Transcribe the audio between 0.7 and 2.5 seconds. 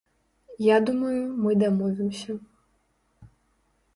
думаю, мы дамовімся.